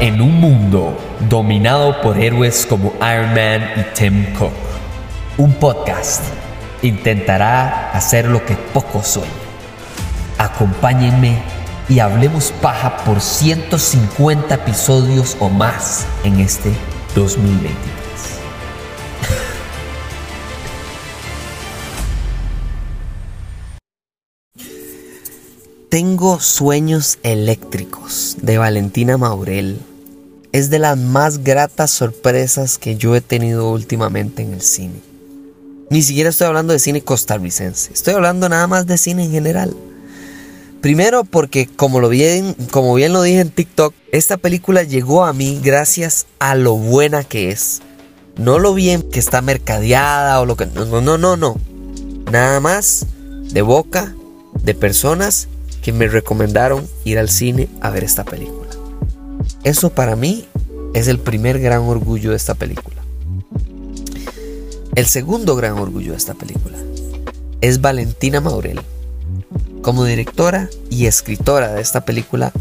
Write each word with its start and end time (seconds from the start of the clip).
En 0.00 0.20
un 0.20 0.40
mundo 0.40 0.98
dominado 1.28 2.02
por 2.02 2.18
héroes 2.18 2.66
como 2.66 2.92
Iron 2.96 3.32
Man 3.32 3.70
y 3.76 3.94
Tim 3.94 4.34
Cook, 4.34 4.52
un 5.38 5.52
podcast 5.54 6.24
intentará 6.82 7.90
hacer 7.92 8.26
lo 8.26 8.44
que 8.44 8.56
pocos 8.56 9.06
sueñan. 9.06 9.32
Acompáñenme 10.36 11.38
y 11.88 12.00
hablemos 12.00 12.52
paja 12.60 12.96
por 13.04 13.20
150 13.20 14.54
episodios 14.54 15.36
o 15.38 15.48
más 15.48 16.06
en 16.24 16.40
este 16.40 16.72
2023. 17.14 18.04
Tengo 25.94 26.40
sueños 26.40 27.20
eléctricos 27.22 28.36
de 28.42 28.58
Valentina 28.58 29.16
Maurel. 29.16 29.78
Es 30.54 30.70
de 30.70 30.78
las 30.78 30.96
más 30.96 31.42
gratas 31.42 31.90
sorpresas 31.90 32.78
que 32.78 32.94
yo 32.94 33.16
he 33.16 33.20
tenido 33.20 33.72
últimamente 33.72 34.40
en 34.40 34.54
el 34.54 34.60
cine. 34.60 34.94
Ni 35.90 36.00
siquiera 36.00 36.30
estoy 36.30 36.46
hablando 36.46 36.72
de 36.72 36.78
cine 36.78 37.02
costarricense, 37.02 37.92
estoy 37.92 38.14
hablando 38.14 38.48
nada 38.48 38.68
más 38.68 38.86
de 38.86 38.96
cine 38.96 39.24
en 39.24 39.32
general. 39.32 39.74
Primero 40.80 41.24
porque 41.24 41.66
como 41.66 41.98
lo 41.98 42.08
bien, 42.08 42.54
como 42.70 42.94
bien 42.94 43.12
lo 43.12 43.22
dije 43.22 43.40
en 43.40 43.50
TikTok, 43.50 43.94
esta 44.12 44.36
película 44.36 44.84
llegó 44.84 45.24
a 45.24 45.32
mí 45.32 45.60
gracias 45.60 46.26
a 46.38 46.54
lo 46.54 46.76
buena 46.76 47.24
que 47.24 47.50
es. 47.50 47.82
No 48.36 48.60
lo 48.60 48.74
bien 48.74 49.02
que 49.02 49.18
está 49.18 49.42
mercadeada 49.42 50.40
o 50.40 50.46
lo 50.46 50.54
que 50.54 50.66
no 50.66 50.84
no 50.84 51.18
no 51.18 51.36
no. 51.36 51.56
Nada 52.30 52.60
más 52.60 53.06
de 53.50 53.62
boca 53.62 54.14
de 54.62 54.74
personas 54.76 55.48
que 55.82 55.92
me 55.92 56.06
recomendaron 56.06 56.86
ir 57.02 57.18
al 57.18 57.28
cine 57.28 57.68
a 57.80 57.90
ver 57.90 58.04
esta 58.04 58.22
película. 58.22 58.63
Eso 59.64 59.88
para 59.88 60.14
mí 60.14 60.44
es 60.92 61.08
el 61.08 61.18
primer 61.18 61.58
gran 61.58 61.80
orgullo 61.82 62.30
de 62.30 62.36
esta 62.36 62.54
película. 62.54 63.02
El 64.94 65.06
segundo 65.06 65.56
gran 65.56 65.78
orgullo 65.78 66.12
de 66.12 66.18
esta 66.18 66.34
película 66.34 66.76
es 67.62 67.80
Valentina 67.80 68.42
Maurel, 68.42 68.80
como 69.80 70.04
directora 70.04 70.68
y 70.90 71.06
escritora 71.06 71.72
de 71.72 71.80
esta 71.80 72.04
película, 72.04 72.52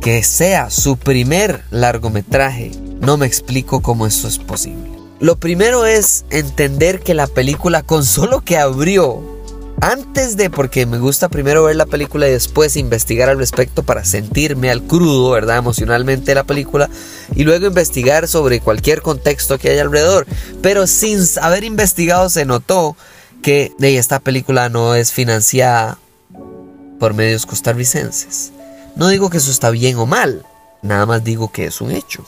que 0.00 0.22
sea 0.22 0.70
su 0.70 0.96
primer 0.96 1.62
largometraje, 1.70 2.70
no 3.00 3.18
me 3.18 3.26
explico 3.26 3.82
cómo 3.82 4.06
esto 4.06 4.26
es 4.26 4.38
posible. 4.38 4.90
Lo 5.20 5.36
primero 5.36 5.84
es 5.84 6.24
entender 6.30 7.00
que 7.00 7.12
la 7.12 7.26
película 7.26 7.82
con 7.82 8.06
solo 8.06 8.40
que 8.40 8.56
abrió, 8.56 9.39
antes 9.80 10.36
de, 10.36 10.50
porque 10.50 10.86
me 10.86 10.98
gusta 10.98 11.28
primero 11.28 11.64
ver 11.64 11.76
la 11.76 11.86
película 11.86 12.28
y 12.28 12.32
después 12.32 12.76
investigar 12.76 13.28
al 13.28 13.38
respecto 13.38 13.82
para 13.82 14.04
sentirme 14.04 14.70
al 14.70 14.82
crudo, 14.82 15.30
¿verdad? 15.30 15.58
Emocionalmente 15.58 16.34
la 16.34 16.44
película 16.44 16.90
y 17.34 17.44
luego 17.44 17.66
investigar 17.66 18.28
sobre 18.28 18.60
cualquier 18.60 19.02
contexto 19.02 19.58
que 19.58 19.70
haya 19.70 19.82
alrededor. 19.82 20.26
Pero 20.62 20.86
sin 20.86 21.20
haber 21.40 21.64
investigado 21.64 22.28
se 22.28 22.44
notó 22.44 22.96
que 23.42 23.72
esta 23.80 24.20
película 24.20 24.68
no 24.68 24.94
es 24.94 25.12
financiada 25.12 25.98
por 26.98 27.14
medios 27.14 27.46
costarricenses. 27.46 28.52
No 28.96 29.08
digo 29.08 29.30
que 29.30 29.38
eso 29.38 29.50
está 29.50 29.70
bien 29.70 29.96
o 29.96 30.06
mal, 30.06 30.44
nada 30.82 31.06
más 31.06 31.24
digo 31.24 31.50
que 31.50 31.66
es 31.66 31.80
un 31.80 31.90
hecho. 31.90 32.24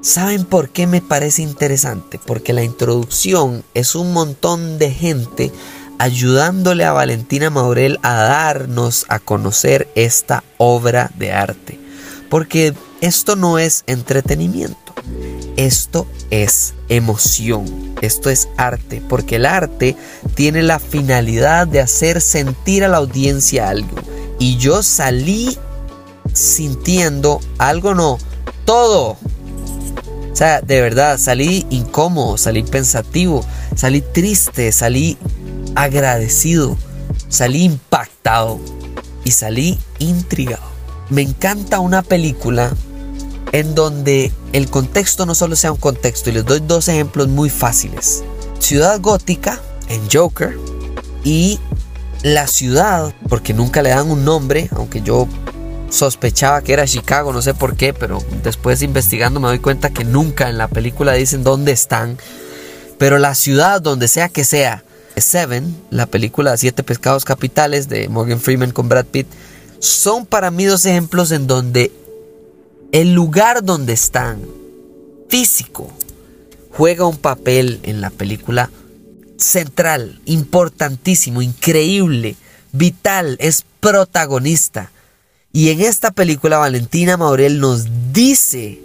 ¿Saben 0.00 0.44
por 0.44 0.68
qué 0.68 0.86
me 0.86 1.00
parece 1.00 1.40
interesante? 1.40 2.20
Porque 2.24 2.52
la 2.52 2.62
introducción 2.62 3.64
es 3.72 3.94
un 3.94 4.12
montón 4.12 4.78
de 4.78 4.90
gente 4.90 5.52
ayudándole 5.98 6.84
a 6.84 6.92
Valentina 6.92 7.50
Maurel 7.50 7.98
a 8.02 8.14
darnos 8.14 9.06
a 9.08 9.18
conocer 9.18 9.88
esta 9.94 10.44
obra 10.58 11.10
de 11.16 11.32
arte. 11.32 11.78
Porque 12.30 12.74
esto 13.00 13.36
no 13.36 13.58
es 13.58 13.84
entretenimiento, 13.86 14.94
esto 15.56 16.06
es 16.30 16.74
emoción, 16.88 17.94
esto 18.00 18.30
es 18.30 18.48
arte, 18.56 19.02
porque 19.08 19.36
el 19.36 19.46
arte 19.46 19.96
tiene 20.34 20.62
la 20.62 20.78
finalidad 20.78 21.66
de 21.66 21.80
hacer 21.80 22.20
sentir 22.20 22.84
a 22.84 22.88
la 22.88 22.96
audiencia 22.96 23.68
algo. 23.68 23.96
Y 24.38 24.56
yo 24.56 24.82
salí 24.82 25.56
sintiendo 26.32 27.40
algo, 27.58 27.94
no, 27.94 28.18
todo. 28.64 29.16
O 30.32 30.36
sea, 30.36 30.60
de 30.60 30.80
verdad, 30.80 31.18
salí 31.18 31.64
incómodo, 31.70 32.36
salí 32.36 32.64
pensativo, 32.64 33.44
salí 33.76 34.00
triste, 34.00 34.72
salí 34.72 35.16
agradecido, 35.74 36.76
salí 37.28 37.64
impactado 37.64 38.60
y 39.24 39.30
salí 39.30 39.78
intrigado. 39.98 40.62
Me 41.10 41.22
encanta 41.22 41.80
una 41.80 42.02
película 42.02 42.72
en 43.52 43.74
donde 43.74 44.32
el 44.52 44.68
contexto 44.68 45.26
no 45.26 45.34
solo 45.34 45.54
sea 45.54 45.72
un 45.72 45.78
contexto, 45.78 46.30
y 46.30 46.32
les 46.32 46.44
doy 46.44 46.60
dos 46.60 46.88
ejemplos 46.88 47.28
muy 47.28 47.50
fáciles. 47.50 48.24
Ciudad 48.58 49.00
gótica 49.00 49.60
en 49.88 50.00
Joker 50.10 50.58
y 51.22 51.60
la 52.22 52.46
ciudad, 52.46 53.14
porque 53.28 53.54
nunca 53.54 53.82
le 53.82 53.90
dan 53.90 54.10
un 54.10 54.24
nombre, 54.24 54.68
aunque 54.72 55.02
yo 55.02 55.28
sospechaba 55.90 56.62
que 56.62 56.72
era 56.72 56.86
Chicago, 56.86 57.32
no 57.32 57.42
sé 57.42 57.54
por 57.54 57.76
qué, 57.76 57.94
pero 57.94 58.18
después 58.42 58.82
investigando 58.82 59.38
me 59.38 59.48
doy 59.48 59.60
cuenta 59.60 59.90
que 59.90 60.04
nunca 60.04 60.48
en 60.48 60.58
la 60.58 60.66
película 60.66 61.12
dicen 61.12 61.44
dónde 61.44 61.72
están. 61.72 62.18
Pero 62.98 63.18
la 63.18 63.34
ciudad, 63.34 63.80
donde 63.80 64.08
sea 64.08 64.28
que 64.28 64.44
sea, 64.44 64.84
Seven, 65.16 65.76
la 65.90 66.06
película 66.06 66.56
Siete 66.56 66.82
Pescados 66.82 67.24
Capitales 67.24 67.88
de 67.88 68.08
Morgan 68.08 68.40
Freeman 68.40 68.72
con 68.72 68.88
Brad 68.88 69.06
Pitt, 69.06 69.26
son 69.78 70.26
para 70.26 70.50
mí 70.50 70.64
dos 70.64 70.86
ejemplos 70.86 71.30
en 71.30 71.46
donde 71.46 71.92
el 72.92 73.14
lugar 73.14 73.64
donde 73.64 73.92
están, 73.92 74.40
físico, 75.28 75.92
juega 76.70 77.06
un 77.06 77.16
papel 77.16 77.80
en 77.82 78.00
la 78.00 78.10
película 78.10 78.70
central, 79.36 80.20
importantísimo, 80.24 81.42
increíble, 81.42 82.36
vital, 82.72 83.36
es 83.40 83.64
protagonista. 83.80 84.90
Y 85.52 85.70
en 85.70 85.80
esta 85.80 86.10
película 86.10 86.58
Valentina 86.58 87.16
Maurel 87.16 87.60
nos 87.60 88.12
dice 88.12 88.80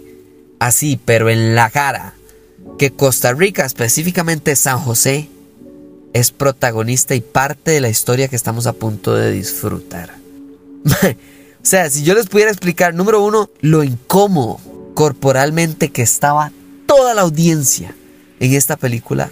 así, 0.58 1.00
pero 1.04 1.30
en 1.30 1.54
la 1.54 1.70
cara, 1.70 2.14
que 2.78 2.90
Costa 2.90 3.32
Rica, 3.32 3.64
específicamente 3.64 4.54
San 4.56 4.78
José, 4.78 5.28
es 6.12 6.30
protagonista 6.30 7.14
y 7.14 7.20
parte 7.20 7.70
de 7.72 7.80
la 7.80 7.88
historia 7.88 8.28
que 8.28 8.36
estamos 8.36 8.66
a 8.66 8.72
punto 8.72 9.14
de 9.14 9.30
disfrutar. 9.30 10.14
o 10.84 11.16
sea, 11.62 11.90
si 11.90 12.02
yo 12.02 12.14
les 12.14 12.26
pudiera 12.26 12.50
explicar, 12.50 12.94
número 12.94 13.24
uno, 13.24 13.50
lo 13.60 13.84
incómodo 13.84 14.60
corporalmente 14.94 15.90
que 15.90 16.02
estaba 16.02 16.52
toda 16.86 17.14
la 17.14 17.22
audiencia 17.22 17.94
en 18.40 18.54
esta 18.54 18.76
película 18.76 19.30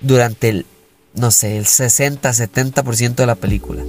durante 0.00 0.48
el, 0.50 0.66
no 1.14 1.30
sé, 1.30 1.58
el 1.58 1.64
60-70% 1.64 3.14
de 3.16 3.26
la 3.26 3.34
película 3.34 3.82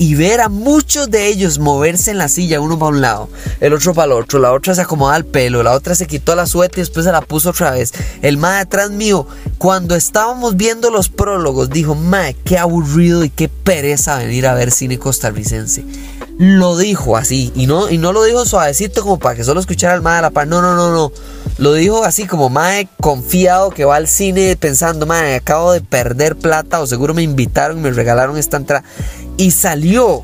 y 0.00 0.14
ver 0.14 0.40
a 0.40 0.48
muchos 0.48 1.10
de 1.10 1.26
ellos 1.26 1.58
moverse 1.58 2.10
en 2.10 2.16
la 2.16 2.28
silla, 2.28 2.58
uno 2.62 2.78
para 2.78 2.88
un 2.88 3.02
lado, 3.02 3.28
el 3.60 3.74
otro 3.74 3.92
para 3.92 4.06
el 4.06 4.12
otro, 4.12 4.38
la 4.38 4.50
otra 4.50 4.74
se 4.74 4.80
acomodaba 4.80 5.18
el 5.18 5.26
pelo, 5.26 5.62
la 5.62 5.72
otra 5.72 5.94
se 5.94 6.06
quitó 6.06 6.34
la 6.34 6.46
sueta 6.46 6.76
y 6.78 6.80
después 6.80 7.04
se 7.04 7.12
la 7.12 7.20
puso 7.20 7.50
otra 7.50 7.72
vez. 7.72 7.92
El 8.22 8.38
más 8.38 8.62
atrás 8.62 8.90
mío, 8.90 9.26
cuando 9.58 9.94
estábamos 9.94 10.56
viendo 10.56 10.90
los 10.90 11.10
prólogos, 11.10 11.68
dijo, 11.68 11.94
mae, 11.94 12.34
qué 12.46 12.56
aburrido 12.56 13.24
y 13.24 13.28
qué 13.28 13.50
pereza 13.50 14.16
venir 14.16 14.46
a 14.46 14.54
ver 14.54 14.70
cine 14.70 14.98
costarricense. 14.98 15.84
Lo 16.38 16.78
dijo 16.78 17.18
así, 17.18 17.52
y 17.54 17.66
no, 17.66 17.90
y 17.90 17.98
no 17.98 18.14
lo 18.14 18.24
dijo 18.24 18.46
suavecito 18.46 19.02
como 19.02 19.18
para 19.18 19.36
que 19.36 19.44
solo 19.44 19.60
escuchara 19.60 19.94
el 19.94 20.00
mae 20.00 20.16
de 20.16 20.22
la 20.22 20.30
par, 20.30 20.46
no, 20.46 20.62
no, 20.62 20.74
no, 20.74 20.90
no. 20.90 21.12
Lo 21.58 21.74
dijo 21.74 22.04
así 22.04 22.26
como 22.26 22.48
mae 22.48 22.88
confiado 23.02 23.68
que 23.68 23.84
va 23.84 23.96
al 23.96 24.08
cine 24.08 24.56
pensando, 24.56 25.04
mae, 25.04 25.34
acabo 25.34 25.72
de 25.72 25.82
perder 25.82 26.36
plata 26.36 26.80
o 26.80 26.86
seguro 26.86 27.12
me 27.12 27.22
invitaron 27.22 27.76
y 27.76 27.82
me 27.82 27.90
regalaron 27.90 28.38
esta 28.38 28.56
entrada. 28.56 28.82
Y 29.40 29.52
salió. 29.52 30.22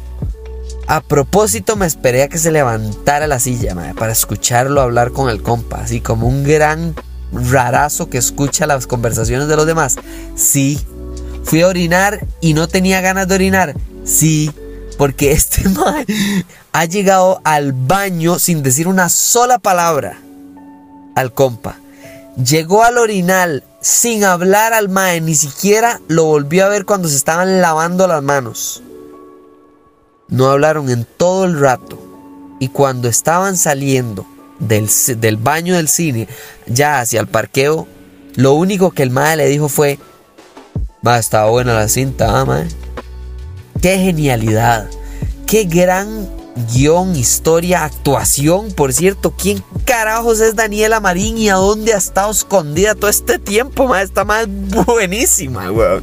A 0.89 1.01
propósito 1.01 1.75
me 1.75 1.87
esperé 1.87 2.25
a 2.25 2.29
que 2.29 2.37
se 2.37 2.53
levantara 2.53 3.27
la 3.27 3.41
silla 3.41 3.75
para 3.99 4.13
escucharlo 4.13 4.83
hablar 4.83 5.11
con 5.13 5.31
el 5.31 5.43
compa, 5.43 5.81
así 5.81 6.03
como 6.03 6.29
un 6.29 6.45
gran 6.45 6.95
rarazo 7.33 8.11
que 8.11 8.19
escucha 8.19 8.67
las 8.67 8.87
conversaciones 8.87 9.49
de 9.49 9.57
los 9.57 9.65
demás. 9.65 9.97
Sí. 10.35 10.79
Fui 11.45 11.63
a 11.63 11.69
orinar 11.69 12.27
y 12.43 12.53
no 12.53 12.69
tenía 12.69 13.01
ganas 13.01 13.27
de 13.27 13.37
orinar. 13.37 13.75
Sí. 14.05 14.53
Porque 14.99 15.33
este 15.33 15.67
mae 15.71 16.05
ha 16.73 16.85
llegado 16.85 17.41
al 17.43 17.73
baño 17.73 18.39
sin 18.39 18.63
decir 18.63 18.87
una 18.87 19.09
sola 19.09 19.59
palabra 19.59 20.19
al 21.15 21.33
compa. 21.33 21.79
Llegó 22.37 22.85
al 22.85 22.99
orinal 22.99 23.65
sin 23.81 24.25
hablar 24.25 24.75
al 24.75 24.91
mae, 24.91 25.23
ni 25.23 25.35
siquiera 25.35 26.03
lo 26.07 26.25
volvió 26.25 26.67
a 26.67 26.69
ver 26.69 26.85
cuando 26.85 27.09
se 27.09 27.17
estaban 27.17 27.63
lavando 27.63 28.07
las 28.07 28.23
manos. 28.23 28.83
No 30.29 30.49
hablaron 30.49 30.91
en 30.91 31.07
todo 31.17 31.45
el 31.45 31.59
rato. 31.59 32.03
Y 32.59 32.69
cuando 32.69 33.09
estaban 33.09 33.57
saliendo 33.57 34.27
del, 34.59 34.89
del 35.19 35.37
baño 35.37 35.77
del 35.77 35.89
cine, 35.89 36.29
ya 36.67 37.01
hacia 37.01 37.21
el 37.21 37.27
parqueo, 37.27 37.87
lo 38.35 38.55
único 38.55 38.91
que 38.91 39.03
el 39.03 39.11
mae 39.11 39.37
le 39.37 39.49
dijo 39.49 39.69
fue: 39.69 39.99
Va, 41.07 41.19
estaba 41.19 41.51
buena 41.51 41.75
la 41.75 41.89
cinta, 41.89 42.41
ah. 42.41 42.65
Qué 43.81 43.99
genialidad. 43.99 44.89
Qué 45.47 45.65
gran 45.65 46.29
guion, 46.73 47.15
historia, 47.15 47.85
actuación. 47.85 48.73
Por 48.73 48.93
cierto, 48.93 49.35
¿quién 49.37 49.63
carajos 49.85 50.41
es 50.41 50.57
Daniela 50.57 51.01
Marín 51.01 51.39
y 51.39 51.49
a 51.51 51.55
dónde 51.55 51.95
ha 51.95 51.99
estado 51.99 52.31
escondida 52.31 52.95
todo 52.95 53.11
este 53.11 53.39
tiempo? 53.39 53.87
Ma? 53.87 54.03
Está 54.03 54.25
más 54.25 54.47
buenísima, 54.49 55.71
weón. 55.71 56.03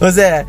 O 0.00 0.10
sea, 0.10 0.46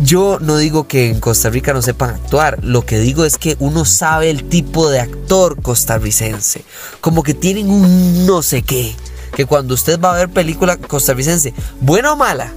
yo 0.00 0.38
no 0.40 0.56
digo 0.56 0.88
que 0.88 1.10
en 1.10 1.20
Costa 1.20 1.50
Rica 1.50 1.72
no 1.72 1.82
sepan 1.82 2.10
actuar, 2.10 2.58
lo 2.62 2.84
que 2.84 2.98
digo 2.98 3.24
es 3.24 3.38
que 3.38 3.56
uno 3.60 3.84
sabe 3.84 4.30
el 4.30 4.44
tipo 4.44 4.88
de 4.88 5.00
actor 5.00 5.60
costarricense, 5.60 6.64
como 7.00 7.22
que 7.22 7.34
tienen 7.34 7.70
un 7.70 8.26
no 8.26 8.42
sé 8.42 8.62
qué, 8.62 8.94
que 9.34 9.46
cuando 9.46 9.74
usted 9.74 10.00
va 10.00 10.14
a 10.14 10.18
ver 10.18 10.28
película 10.28 10.76
costarricense, 10.76 11.54
buena 11.80 12.12
o 12.12 12.16
mala, 12.16 12.52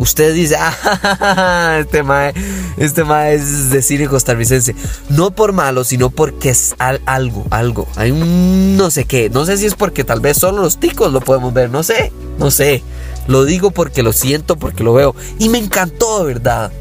usted 0.00 0.34
dice, 0.34 0.56
ah, 0.58 1.76
este 1.80 2.02
mae, 2.02 2.32
este 2.78 3.04
mae 3.04 3.34
es 3.34 3.70
de 3.70 3.82
cine 3.82 4.08
costarricense. 4.08 4.74
No 5.10 5.30
por 5.30 5.52
malo, 5.52 5.84
sino 5.84 6.10
porque 6.10 6.50
es 6.50 6.74
algo, 6.78 7.46
algo. 7.50 7.86
Hay 7.96 8.10
un 8.10 8.76
no 8.76 8.90
sé 8.90 9.04
qué. 9.04 9.28
No 9.30 9.44
sé 9.44 9.58
si 9.58 9.66
es 9.66 9.74
porque 9.74 10.02
tal 10.02 10.20
vez 10.20 10.38
solo 10.38 10.62
los 10.62 10.78
ticos 10.80 11.12
lo 11.12 11.20
podemos 11.20 11.52
ver. 11.52 11.70
No 11.70 11.82
sé, 11.82 12.12
no 12.38 12.50
sé. 12.50 12.82
Lo 13.30 13.44
digo 13.44 13.70
porque 13.70 14.02
lo 14.02 14.12
siento, 14.12 14.56
porque 14.56 14.84
lo 14.84 14.92
veo. 14.92 15.14
Y 15.38 15.48
me 15.48 15.58
encantó 15.58 16.18
de 16.18 16.24
verdad 16.26 16.72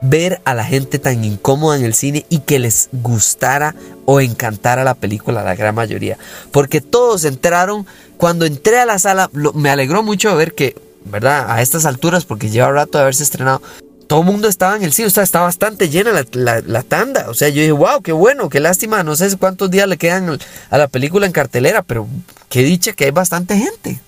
ver 0.00 0.40
a 0.44 0.54
la 0.54 0.64
gente 0.64 0.98
tan 0.98 1.24
incómoda 1.24 1.76
en 1.76 1.84
el 1.84 1.92
cine 1.92 2.24
y 2.28 2.38
que 2.38 2.58
les 2.58 2.88
gustara 2.92 3.74
o 4.04 4.20
encantara 4.20 4.84
la 4.84 4.94
película, 4.94 5.42
la 5.42 5.56
gran 5.56 5.74
mayoría. 5.74 6.16
Porque 6.52 6.80
todos 6.80 7.24
entraron, 7.24 7.84
cuando 8.16 8.46
entré 8.46 8.78
a 8.78 8.86
la 8.86 8.98
sala, 8.98 9.28
me 9.54 9.70
alegró 9.70 10.02
mucho 10.02 10.34
ver 10.36 10.54
que 10.54 10.76
¿verdad? 11.04 11.50
A 11.50 11.62
estas 11.62 11.84
alturas, 11.84 12.24
porque 12.24 12.50
lleva 12.50 12.70
rato 12.70 12.98
de 12.98 13.02
haberse 13.02 13.22
estrenado, 13.22 13.62
todo 14.06 14.20
el 14.20 14.26
mundo 14.26 14.48
estaba 14.48 14.76
en 14.76 14.82
el 14.82 14.92
cine, 14.92 15.08
o 15.08 15.10
sea, 15.10 15.22
está 15.22 15.40
bastante 15.40 15.88
llena 15.88 16.12
la, 16.32 16.82
tanda. 16.82 17.28
O 17.28 17.34
sea, 17.34 17.48
yo 17.48 17.60
dije, 17.60 17.72
wow, 17.72 18.02
qué 18.02 18.12
bueno, 18.12 18.48
qué 18.48 18.60
lástima, 18.60 19.02
no 19.02 19.16
sé 19.16 19.36
cuántos 19.36 19.70
días 19.70 19.88
le 19.88 19.98
quedan 19.98 20.38
a 20.70 20.78
la 20.78 20.88
película 20.88 21.26
en 21.26 21.32
cartelera, 21.32 21.82
pero 21.82 22.06
qué 22.48 22.62
dicha 22.62 22.92
que 22.92 23.04
hay 23.04 23.10
bastante 23.10 23.56
gente. 23.56 24.00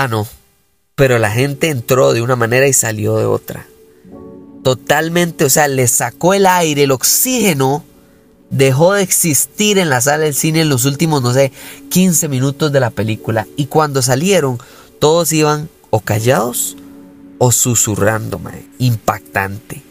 Ah, 0.00 0.06
no, 0.06 0.28
pero 0.94 1.18
la 1.18 1.32
gente 1.32 1.70
entró 1.70 2.12
de 2.12 2.22
una 2.22 2.36
manera 2.36 2.68
y 2.68 2.72
salió 2.72 3.16
de 3.16 3.24
otra. 3.24 3.66
Totalmente, 4.62 5.44
o 5.44 5.50
sea, 5.50 5.66
le 5.66 5.88
sacó 5.88 6.34
el 6.34 6.46
aire, 6.46 6.84
el 6.84 6.92
oxígeno, 6.92 7.84
dejó 8.48 8.92
de 8.92 9.02
existir 9.02 9.76
en 9.76 9.90
la 9.90 10.00
sala 10.00 10.22
del 10.22 10.36
cine 10.36 10.60
en 10.60 10.68
los 10.68 10.84
últimos, 10.84 11.20
no 11.20 11.32
sé, 11.32 11.50
15 11.90 12.28
minutos 12.28 12.70
de 12.70 12.78
la 12.78 12.90
película. 12.90 13.48
Y 13.56 13.66
cuando 13.66 14.00
salieron, 14.00 14.60
todos 15.00 15.32
iban 15.32 15.68
o 15.90 15.98
callados 15.98 16.76
o 17.38 17.50
susurrando, 17.50 18.40
Impactante. 18.78 19.82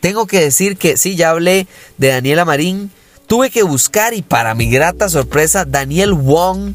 Tengo 0.00 0.26
que 0.26 0.40
decir 0.40 0.78
que 0.78 0.96
sí, 0.96 1.14
ya 1.14 1.28
hablé 1.28 1.66
de 1.98 2.08
Daniela 2.08 2.46
Marín. 2.46 2.90
Tuve 3.26 3.50
que 3.50 3.64
buscar 3.64 4.14
y 4.14 4.22
para 4.22 4.54
mi 4.54 4.70
grata 4.70 5.10
sorpresa, 5.10 5.66
Daniel 5.66 6.14
Wong 6.14 6.72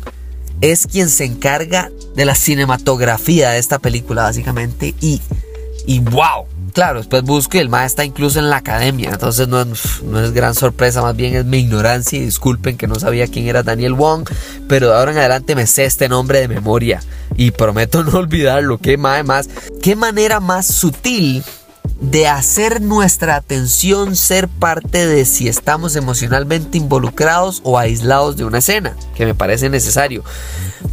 es 0.62 0.88
quien 0.88 1.10
se 1.10 1.26
encarga 1.26 1.92
de 2.16 2.26
la 2.26 2.36
cinematografía 2.36 3.52
de 3.52 3.60
esta 3.60 3.80
película, 3.80 4.24
básicamente. 4.24 4.96
Y, 5.02 5.22
y 5.86 6.00
wow, 6.00 6.46
claro, 6.74 7.00
después 7.00 7.24
busco 7.24 7.58
y 7.58 7.60
el 7.60 7.70
maestro 7.70 8.04
está 8.04 8.06
incluso 8.06 8.40
en 8.40 8.50
la 8.50 8.58
academia. 8.58 9.12
Entonces 9.12 9.48
no 9.48 9.64
no 9.66 10.20
es 10.24 10.32
gran 10.32 10.56
sorpresa, 10.56 11.02
más 11.02 11.16
bien 11.16 11.36
es 11.36 11.46
mi 11.46 11.60
ignorancia. 11.60 12.20
Y 12.20 12.26
disculpen 12.26 12.78
que 12.78 12.88
no 12.88 12.96
sabía 12.96 13.28
quién 13.28 13.48
era 13.48 13.64
Daniel 13.64 13.94
Wong. 13.94 14.28
Pero 14.68 14.90
de 14.90 14.96
ahora 14.96 15.12
en 15.12 15.18
adelante 15.20 15.56
me 15.56 15.68
sé 15.68 15.86
este 15.86 16.10
nombre 16.10 16.40
de 16.40 16.48
memoria. 16.48 17.02
Y 17.36 17.52
prometo 17.52 18.04
no 18.06 18.18
olvidarlo. 18.18 18.80
Qué 18.80 18.98
más. 18.98 19.50
Qué 19.82 19.96
manera 19.96 20.40
más 20.40 20.66
sutil 20.68 21.44
de 22.00 22.28
hacer 22.28 22.82
nuestra 22.82 23.36
atención 23.36 24.16
ser 24.16 24.48
parte 24.48 25.08
de 25.08 25.26
si 25.26 25.48
estamos 25.48 25.96
emocionalmente 25.96 26.78
involucrados 26.78 27.62
o 27.64 27.78
aislados 27.78 28.38
de 28.38 28.46
una 28.46 28.60
escena, 28.60 28.96
que 29.16 29.26
me 29.26 29.36
parece 29.36 29.70
necesario. 29.70 30.24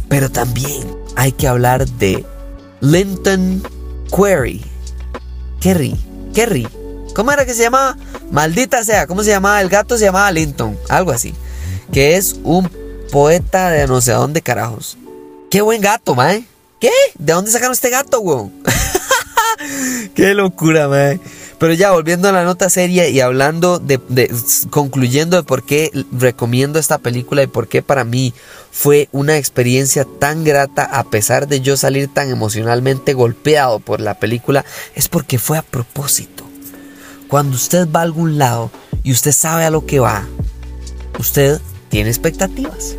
Pero 0.09 0.31
también 0.31 0.87
hay 1.15 1.31
que 1.31 1.47
hablar 1.47 1.87
de 1.87 2.25
Linton 2.81 3.63
Query 4.15 4.75
Kerry. 5.65 5.95
Kerry. 6.31 6.67
¿Cómo 7.15 7.31
era 7.31 7.43
que 7.43 7.55
se 7.55 7.63
llamaba? 7.63 7.97
Maldita 8.29 8.83
sea, 8.83 9.07
¿cómo 9.07 9.23
se 9.23 9.31
llamaba? 9.31 9.61
El 9.61 9.69
gato 9.69 9.97
se 9.97 10.05
llamaba 10.05 10.31
Linton, 10.31 10.77
algo 10.89 11.11
así. 11.11 11.33
Que 11.91 12.17
es 12.17 12.35
un 12.43 12.69
poeta 13.11 13.71
de 13.71 13.87
no 13.87 13.99
sé 13.99 14.11
dónde 14.11 14.43
carajos. 14.43 14.95
Qué 15.49 15.61
buen 15.61 15.81
gato, 15.81 16.13
mae. 16.13 16.45
¿Qué? 16.79 16.91
¿De 17.17 17.33
dónde 17.33 17.49
sacaron 17.49 17.73
este 17.73 17.89
gato, 17.89 18.19
weón? 18.19 18.53
Qué 20.15 20.33
locura, 20.33 20.87
mae. 20.87 21.19
Pero 21.59 21.73
ya 21.73 21.91
volviendo 21.91 22.27
a 22.27 22.31
la 22.31 22.43
nota 22.43 22.69
seria 22.69 23.07
y 23.07 23.21
hablando 23.21 23.79
de, 23.79 23.99
concluyendo 24.69 25.37
de 25.37 25.43
por 25.43 25.63
qué 25.65 25.89
recomiendo 26.11 26.79
esta 26.79 26.97
película 26.97 27.43
y 27.43 27.47
por 27.47 27.67
qué 27.67 27.81
para 27.81 28.03
mí 28.03 28.33
fue 28.71 29.07
una 29.13 29.37
experiencia 29.37 30.05
tan 30.19 30.43
grata 30.43 30.83
a 30.83 31.05
pesar 31.05 31.47
de 31.47 31.61
yo 31.61 31.77
salir 31.77 32.13
tan 32.13 32.29
emocionalmente 32.29 33.13
golpeado 33.13 33.79
por 33.79 34.01
la 34.01 34.19
película, 34.19 34.65
es 34.95 35.07
porque 35.07 35.39
fue 35.39 35.57
a 35.57 35.61
propósito. 35.61 36.43
Cuando 37.29 37.55
usted 37.55 37.87
va 37.89 38.01
a 38.01 38.03
algún 38.03 38.37
lado 38.37 38.69
y 39.03 39.13
usted 39.13 39.31
sabe 39.31 39.63
a 39.63 39.71
lo 39.71 39.85
que 39.85 39.99
va, 39.99 40.27
usted 41.17 41.61
tiene 41.89 42.09
expectativas 42.09 42.95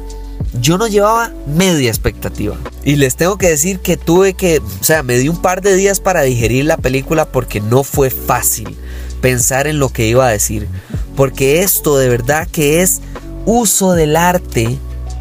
yo 0.61 0.79
no 0.79 0.87
llevaba 0.87 1.33
media 1.47 1.89
expectativa. 1.89 2.57
Y 2.85 2.97
les 2.97 3.17
tengo 3.17 3.39
que 3.39 3.49
decir 3.49 3.81
que 3.81 3.97
tuve 3.97 4.35
que, 4.35 4.59
o 4.59 4.85
sea, 4.85 5.03
me 5.03 5.19
di 5.19 5.29
un 5.29 5.41
par 5.41 5.61
de 5.63 5.75
días 5.75 6.01
para 6.01 6.23
digerir 6.23 6.65
la 6.65 6.77
película 6.77 7.27
porque 7.27 7.61
no 7.61 7.83
fue 7.85 8.11
fácil 8.11 8.77
pensar 9.21 9.67
en 9.67 9.79
lo 9.79 9.91
que 9.91 10.07
iba 10.07 10.27
a 10.27 10.31
decir. 10.31 10.69
Porque 11.17 11.63
esto 11.63 11.99
de 11.99 12.09
verdad 12.09 12.47
que 12.47 12.83
es 12.83 13.01
uso 13.45 13.93
del 13.93 14.17
arte 14.17 14.79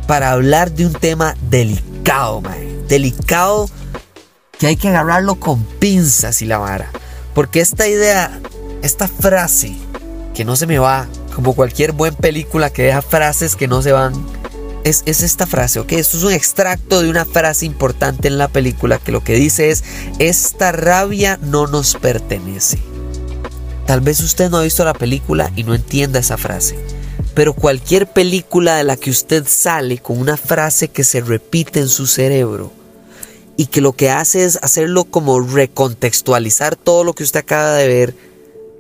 para 0.08 0.32
hablar 0.32 0.72
de 0.72 0.86
un 0.86 0.94
tema 0.94 1.36
delicado, 1.50 2.44
Delicado 2.88 3.68
que 4.60 4.68
hay 4.68 4.78
que 4.78 4.90
agarrarlo 4.90 5.36
con 5.36 5.64
pinzas 5.64 6.42
y 6.42 6.46
la 6.46 6.58
vara. 6.58 6.92
Porque 7.34 7.60
esta 7.60 7.88
idea, 7.88 8.40
esta 8.82 9.08
frase 9.08 9.76
que 10.34 10.46
no 10.46 10.56
se 10.56 10.68
me 10.68 10.80
va, 10.80 11.08
como 11.34 11.54
cualquier 11.54 11.92
buena 11.92 12.16
película 12.16 12.70
que 12.70 12.84
deja 12.84 13.02
frases 13.02 13.56
que 13.56 13.68
no 13.68 13.82
se 13.82 13.92
van, 13.92 14.14
es, 14.86 15.04
esta 15.08 15.48
frase, 15.48 15.80
¿ok? 15.80 15.94
Esto 15.94 16.18
es 16.18 16.24
un 16.24 16.32
extracto 16.32 17.02
de 17.02 17.10
una 17.10 17.26
frase 17.26 17.66
importante 17.66 18.28
en 18.28 18.38
la 18.38 18.48
película 18.48 19.00
que 19.00 19.12
lo 19.12 19.24
que 19.24 19.34
dice 19.34 19.72
es, 19.72 19.84
esta 20.20 20.72
rabia 20.72 21.40
no 21.42 21.66
nos 21.66 21.96
pertenece. 21.96 22.78
Tal 23.88 24.02
vez 24.02 24.20
usted 24.22 24.50
no 24.50 24.58
ha 24.58 24.64
visto 24.64 24.86
la 24.86 24.94
película 24.94 25.52
y 25.56 25.64
no 25.64 25.74
entienda 25.74 26.20
esa 26.20 26.38
frase, 26.38 26.78
pero 27.34 27.54
cualquier 27.54 28.08
película 28.08 28.78
de 28.78 28.84
la 28.84 28.96
que 28.96 29.10
usted 29.10 29.46
sale 29.48 29.98
con 29.98 30.20
una 30.20 30.38
frase 30.38 30.88
que 30.88 31.04
se 31.04 31.22
repite 31.22 31.80
en 31.80 31.90
su 31.90 32.06
cerebro 32.06 32.72
y 33.58 33.68
que 33.68 33.82
lo 33.82 33.94
que 33.94 34.12
hace 34.12 34.46
es 34.46 34.60
hacerlo 34.62 35.06
como 35.06 35.40
recontextualizar 35.40 36.76
todo 36.76 37.04
lo 37.04 37.14
que 37.14 37.24
usted 37.24 37.40
acaba 37.40 37.74
de 37.74 37.88
ver, 37.88 38.16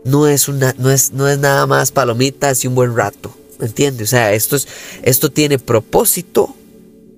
no 0.03 0.27
es, 0.27 0.50
no 0.50 0.91
es 0.91 1.12
nada 1.12 1.65
más 1.65 1.91
palomitas 1.91 2.63
y 2.63 2.67
un 2.67 2.75
buen 2.75 2.95
rato. 2.95 3.35
¿Me 3.59 3.67
entiendes? 3.67 4.09
O 4.09 4.12
sea, 4.12 4.33
esto, 4.33 4.55
es, 4.55 4.67
esto 5.03 5.31
tiene 5.31 5.59
propósito 5.59 6.55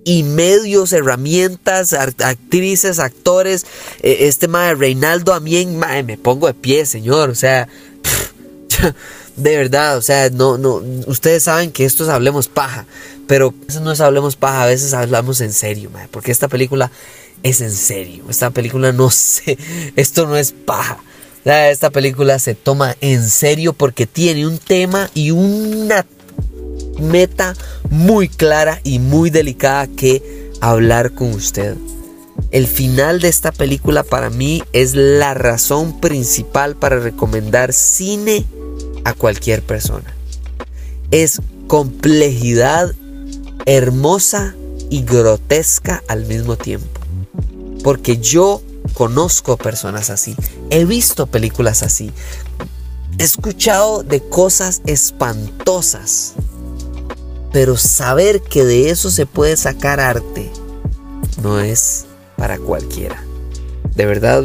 y 0.03 0.23
medios, 0.23 0.93
herramientas, 0.93 1.93
actrices, 1.93 2.99
actores. 2.99 3.65
E, 4.01 4.27
este 4.27 4.47
mae 4.47 4.75
Reinaldo 4.75 5.33
a 5.33 5.39
mí 5.39 5.65
me 5.65 6.17
pongo 6.17 6.47
de 6.47 6.53
pie, 6.53 6.85
señor. 6.85 7.29
O 7.29 7.35
sea, 7.35 7.67
de 9.35 9.57
verdad, 9.57 9.97
o 9.97 10.01
sea, 10.01 10.29
no, 10.29 10.57
no, 10.57 10.75
ustedes 11.07 11.43
saben 11.43 11.71
que 11.71 11.85
esto 11.85 12.03
es 12.03 12.09
Hablemos 12.09 12.47
Paja, 12.47 12.85
pero 13.27 13.53
eso 13.67 13.81
no 13.81 13.91
es 13.91 13.99
Hablemos 13.99 14.35
Paja, 14.35 14.63
a 14.63 14.67
veces 14.67 14.93
hablamos 14.93 15.41
en 15.41 15.51
serio, 15.51 15.89
mae, 15.89 16.07
porque 16.07 16.31
esta 16.31 16.47
película 16.47 16.91
es 17.43 17.61
en 17.61 17.71
serio. 17.71 18.23
Esta 18.29 18.49
película 18.49 18.91
no 18.91 19.09
sé, 19.11 19.57
esto 19.95 20.25
no 20.27 20.37
es 20.37 20.51
paja. 20.51 20.99
Esta 21.45 21.91
película 21.91 22.39
se 22.39 22.55
toma 22.55 22.97
en 22.99 23.29
serio 23.29 23.71
porque 23.71 24.05
tiene 24.05 24.45
un 24.45 24.57
tema 24.57 25.09
y 25.13 25.31
una 25.31 26.05
meta 26.99 27.55
muy 27.89 28.29
clara 28.29 28.79
y 28.83 28.99
muy 28.99 29.29
delicada 29.29 29.87
que 29.87 30.51
hablar 30.61 31.13
con 31.13 31.33
usted. 31.33 31.75
El 32.51 32.67
final 32.67 33.19
de 33.19 33.27
esta 33.27 33.51
película 33.51 34.03
para 34.03 34.29
mí 34.29 34.63
es 34.73 34.93
la 34.95 35.33
razón 35.33 35.99
principal 35.99 36.75
para 36.75 36.99
recomendar 36.99 37.73
cine 37.73 38.45
a 39.03 39.13
cualquier 39.13 39.61
persona. 39.63 40.15
Es 41.11 41.41
complejidad 41.67 42.93
hermosa 43.65 44.55
y 44.89 45.03
grotesca 45.03 46.03
al 46.07 46.25
mismo 46.25 46.55
tiempo. 46.55 47.01
Porque 47.83 48.17
yo 48.17 48.61
conozco 48.93 49.57
personas 49.57 50.09
así, 50.09 50.35
he 50.69 50.85
visto 50.85 51.27
películas 51.27 51.83
así, 51.83 52.11
he 53.17 53.23
escuchado 53.23 54.03
de 54.03 54.21
cosas 54.21 54.81
espantosas 54.85 56.33
pero 57.51 57.77
saber 57.77 58.41
que 58.41 58.65
de 58.65 58.89
eso 58.89 59.09
se 59.09 59.25
puede 59.25 59.57
sacar 59.57 59.99
arte 59.99 60.51
no 61.41 61.59
es 61.59 62.05
para 62.35 62.57
cualquiera. 62.57 63.23
De 63.95 64.05
verdad, 64.05 64.43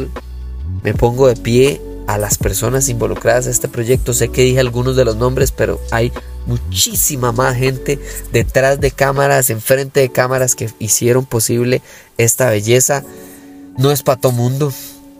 me 0.83 0.93
pongo 0.93 1.27
de 1.27 1.35
pie 1.35 1.81
a 2.07 2.17
las 2.17 2.37
personas 2.37 2.89
involucradas 2.89 3.45
en 3.45 3.51
este 3.51 3.67
proyecto. 3.67 4.13
Sé 4.13 4.29
que 4.29 4.43
dije 4.43 4.59
algunos 4.59 4.95
de 4.95 5.05
los 5.05 5.15
nombres, 5.15 5.51
pero 5.51 5.79
hay 5.91 6.11
muchísima 6.45 7.31
más 7.31 7.55
gente 7.55 7.99
detrás 8.31 8.79
de 8.79 8.91
cámaras, 8.91 9.49
enfrente 9.49 10.01
de 10.01 10.09
cámaras 10.09 10.55
que 10.55 10.69
hicieron 10.79 11.25
posible 11.25 11.81
esta 12.17 12.49
belleza. 12.49 13.03
No 13.77 13.91
es 13.91 14.03
para 14.03 14.19
todo 14.19 14.31
mundo. 14.31 14.73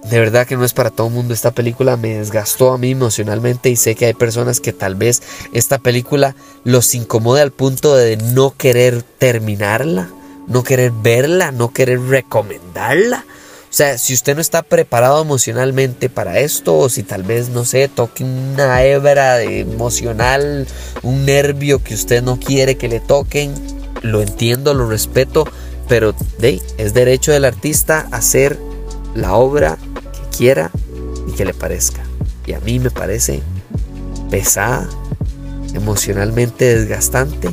De 0.09 0.19
verdad 0.19 0.45
que 0.45 0.57
no 0.57 0.65
es 0.65 0.73
para 0.73 0.89
todo 0.89 1.09
mundo. 1.09 1.33
Esta 1.33 1.51
película 1.51 1.95
me 1.97 2.17
desgastó 2.17 2.73
a 2.73 2.77
mí 2.77 2.91
emocionalmente 2.91 3.69
y 3.69 3.75
sé 3.75 3.95
que 3.95 4.05
hay 4.05 4.13
personas 4.13 4.59
que 4.59 4.73
tal 4.73 4.95
vez 4.95 5.21
esta 5.53 5.77
película 5.77 6.35
los 6.63 6.93
incomode 6.93 7.41
al 7.41 7.51
punto 7.51 7.95
de 7.95 8.17
no 8.17 8.55
querer 8.55 9.01
terminarla, 9.01 10.09
no 10.47 10.63
querer 10.63 10.91
verla, 10.91 11.51
no 11.51 11.71
querer 11.71 12.01
recomendarla. 12.01 13.25
O 13.73 13.75
sea, 13.75 13.97
si 13.97 14.13
usted 14.13 14.35
no 14.35 14.41
está 14.41 14.61
preparado 14.61 15.19
emocionalmente 15.19 16.07
para 16.07 16.37
esto, 16.37 16.77
o 16.77 16.89
si 16.89 17.01
tal 17.01 17.23
vez, 17.23 17.49
no 17.49 17.65
sé, 17.65 17.87
toque 17.87 18.23
una 18.23 18.83
hebra 18.83 19.41
emocional, 19.41 20.67
un 21.01 21.25
nervio 21.25 21.83
que 21.83 21.95
usted 21.95 22.21
no 22.21 22.39
quiere 22.39 22.77
que 22.77 22.87
le 22.87 22.99
toquen, 22.99 23.51
lo 24.03 24.21
entiendo, 24.21 24.75
lo 24.75 24.87
respeto, 24.87 25.47
pero 25.87 26.13
de, 26.37 26.61
es 26.77 26.93
derecho 26.93 27.31
del 27.31 27.45
artista 27.45 28.07
hacer 28.11 28.59
la 29.15 29.33
obra 29.33 29.79
quiera 30.35 30.71
y 31.27 31.31
que 31.33 31.45
le 31.45 31.53
parezca. 31.53 32.03
Y 32.45 32.53
a 32.53 32.59
mí 32.59 32.79
me 32.79 32.91
parece 32.91 33.41
pesada, 34.29 34.89
emocionalmente 35.73 36.77
desgastante, 36.77 37.49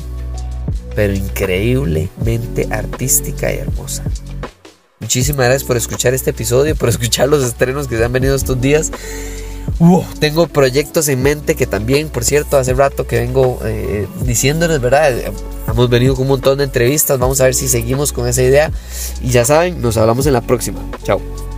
pero 0.95 1.15
increíblemente 1.15 2.69
artística 2.71 3.53
y 3.53 3.59
hermosa. 3.59 4.03
Muchísimas 4.99 5.47
gracias 5.47 5.65
por 5.65 5.77
escuchar 5.77 6.15
este 6.15 6.31
episodio, 6.31 6.77
por 6.77 6.89
escuchar 6.91 7.29
los 7.29 7.45
estrenos 7.45 7.89
que 7.89 7.97
se 7.97 8.05
han 8.05 8.13
venido 8.13 8.35
estos 8.35 8.61
días. 8.61 8.91
tengo 10.19 10.47
proyectos 10.49 11.09
en 11.09 11.23
mente 11.23 11.55
que 11.55 11.67
también, 11.67 12.09
por 12.09 12.25
cierto, 12.25 12.59
hace 12.59 12.75
rato 12.75 13.07
que 13.07 13.19
vengo 13.19 13.59
eh, 13.65 14.07
diciéndoles, 14.25 14.81
¿verdad? 14.81 15.33
Hemos 15.69 15.89
venido 15.89 16.15
con 16.15 16.23
un 16.23 16.29
montón 16.29 16.59
de 16.59 16.65
entrevistas, 16.65 17.19
vamos 17.19 17.41
a 17.41 17.45
ver 17.45 17.55
si 17.55 17.69
seguimos 17.69 18.13
con 18.13 18.29
esa 18.29 18.43
idea. 18.43 18.71
Y 19.23 19.31
ya 19.31 19.45
saben, 19.45 19.81
nos 19.81 19.97
hablamos 19.97 20.27
en 20.27 20.33
la 20.33 20.41
próxima. 20.43 20.81
Chao. 21.03 21.50